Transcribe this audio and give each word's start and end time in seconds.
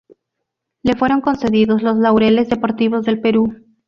Le 0.81 0.95
fueron 0.95 1.21
concedidos 1.21 1.83
los 1.83 1.95
Laureles 1.95 2.49
deportivos 2.49 3.05
del 3.05 3.21
Perú. 3.21 3.53